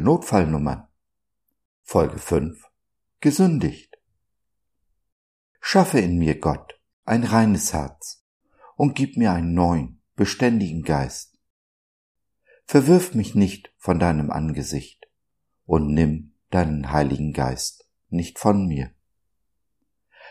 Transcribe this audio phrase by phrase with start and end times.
[0.00, 0.88] Notfallnummern.
[1.82, 2.64] Folge 5.
[3.20, 3.98] Gesündigt.
[5.60, 8.24] Schaffe in mir Gott ein reines Herz
[8.76, 11.38] und gib mir einen neuen, beständigen Geist.
[12.64, 15.10] Verwirf mich nicht von deinem Angesicht
[15.66, 18.94] und nimm deinen Heiligen Geist nicht von mir.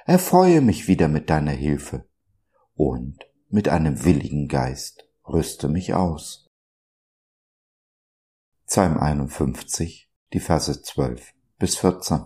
[0.05, 2.09] Erfreue mich wieder mit deiner Hilfe
[2.73, 6.48] und mit einem willigen Geist rüste mich aus.
[8.71, 12.25] Psalm 51, die Verse 12 bis 14.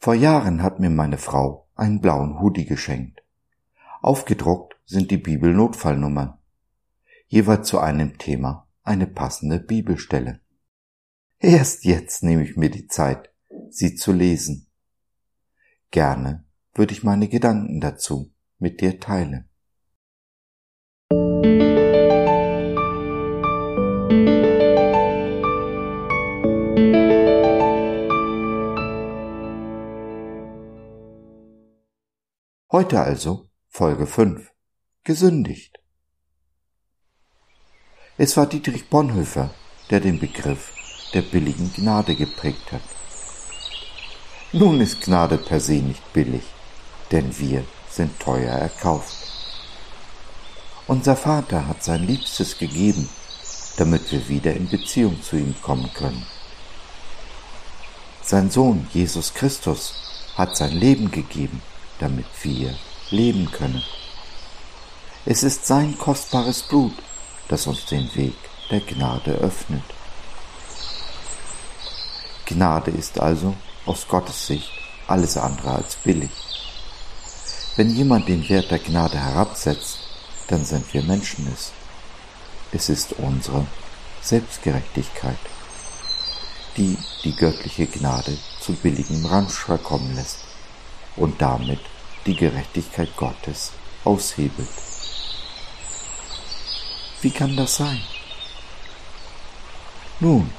[0.00, 3.22] Vor Jahren hat mir meine Frau einen blauen Hoodie geschenkt.
[4.00, 6.36] Aufgedruckt sind die Bibelnotfallnummern.
[7.28, 10.40] Jeweils zu einem Thema eine passende Bibelstelle.
[11.38, 13.32] Erst jetzt nehme ich mir die Zeit,
[13.70, 14.66] sie zu lesen.
[15.92, 19.48] Gerne würde ich meine Gedanken dazu mit dir teilen.
[32.72, 34.50] Heute also Folge 5.
[35.04, 35.78] Gesündigt.
[38.16, 39.50] Es war Dietrich Bonhoeffer,
[39.90, 40.72] der den Begriff
[41.12, 42.80] der billigen Gnade geprägt hat.
[44.54, 46.44] Nun ist Gnade per se nicht billig,
[47.10, 49.18] denn wir sind teuer erkauft.
[50.86, 53.06] Unser Vater hat sein Liebstes gegeben,
[53.76, 56.24] damit wir wieder in Beziehung zu ihm kommen können.
[58.22, 61.60] Sein Sohn Jesus Christus hat sein Leben gegeben,
[62.02, 62.74] damit wir
[63.10, 63.82] leben können.
[65.24, 66.94] Es ist sein kostbares Blut,
[67.48, 68.34] das uns den Weg
[68.70, 69.84] der Gnade öffnet.
[72.44, 73.54] Gnade ist also
[73.86, 74.68] aus Gottes Sicht
[75.06, 76.30] alles andere als billig.
[77.76, 79.98] Wenn jemand den Wert der Gnade herabsetzt,
[80.48, 81.70] dann sind wir Menschen es.
[82.72, 83.64] Es ist unsere
[84.22, 85.38] Selbstgerechtigkeit,
[86.76, 90.51] die die göttliche Gnade zu billigem Ramsch verkommen lässt
[91.16, 91.80] und damit
[92.26, 93.72] die Gerechtigkeit Gottes
[94.04, 94.68] aushebelt.
[97.20, 98.00] Wie kann das sein?
[100.20, 100.50] Nun,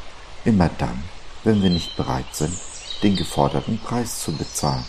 [0.45, 1.03] immer dann,
[1.43, 2.57] wenn wir nicht bereit sind,
[3.01, 4.85] den geforderten Preis zu bezahlen.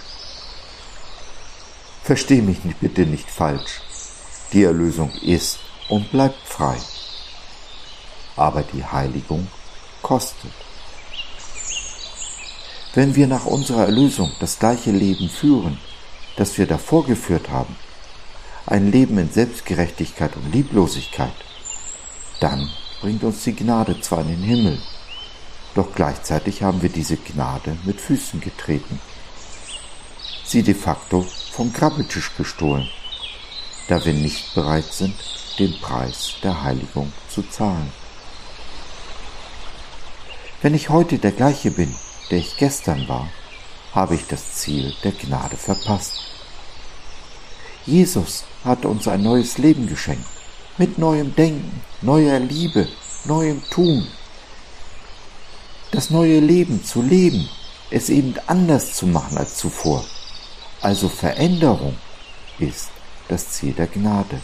[2.03, 3.80] Versteh mich bitte nicht falsch.
[4.53, 5.58] Die Erlösung ist
[5.88, 6.76] und bleibt frei.
[8.36, 9.48] Aber die Heiligung
[10.03, 10.63] kostet.
[12.94, 15.78] Wenn wir nach unserer Erlösung das gleiche Leben führen,
[16.37, 17.75] das wir davor geführt haben,
[18.66, 21.34] ein Leben in Selbstgerechtigkeit und Lieblosigkeit,
[22.38, 24.78] dann bringt uns die Gnade zwar in den Himmel,
[25.75, 29.00] doch gleichzeitig haben wir diese Gnade mit Füßen getreten.
[30.44, 32.88] Sie de facto vom Krabbeltisch gestohlen,
[33.88, 35.16] da wir nicht bereit sind,
[35.59, 37.93] den Preis der Heiligung zu zahlen.
[40.62, 41.93] Wenn ich heute der gleiche bin,
[42.30, 43.28] der ich gestern war,
[43.92, 46.20] habe ich das Ziel der Gnade verpasst.
[47.86, 50.26] Jesus hat uns ein neues Leben geschenkt,
[50.78, 52.88] mit neuem Denken, neuer Liebe,
[53.24, 54.06] neuem Tun,
[55.90, 57.48] das neue Leben zu leben,
[57.90, 60.04] es eben anders zu machen als zuvor.
[60.80, 61.96] Also Veränderung
[62.58, 62.88] ist
[63.28, 64.41] das Ziel der Gnade.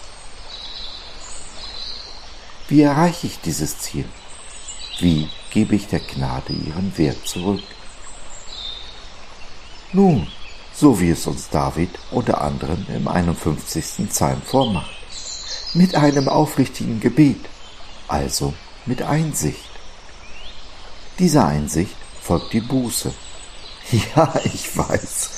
[2.69, 4.05] Wie erreiche ich dieses Ziel?
[5.01, 7.63] Wie gebe ich der Gnade ihren Wert zurück?
[9.93, 10.29] Nun,
[10.73, 14.09] so wie es uns David unter anderem im 51.
[14.09, 14.91] Psalm vormacht.
[15.75, 17.41] Mit einem aufrichtigen Gebet,
[18.09, 18.55] also
[18.87, 19.69] mit Einsicht.
[21.19, 23.13] Dieser Einsicht folgt die Buße.
[24.15, 25.31] Ja, ich weiß.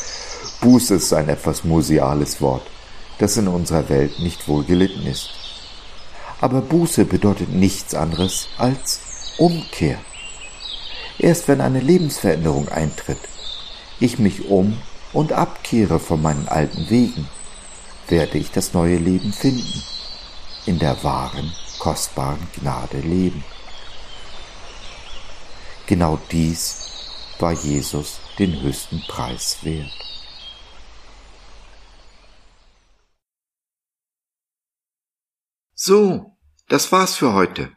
[0.61, 2.67] Buße ist ein etwas museales Wort,
[3.19, 5.31] das in unserer Welt nicht wohl gelitten ist.
[6.43, 9.01] Aber Buße bedeutet nichts anderes als
[9.39, 9.99] Umkehr.
[11.19, 13.21] Erst wenn eine Lebensveränderung eintritt,
[14.01, 14.81] ich mich um
[15.13, 17.29] und abkehre von meinen alten Wegen,
[18.09, 19.83] werde ich das neue Leben finden,
[20.67, 23.45] in der wahren, kostbaren Gnade leben.
[25.87, 26.83] Genau dies
[27.39, 29.91] war Jesus den höchsten Preis wert.
[35.75, 37.77] So, das war's für heute.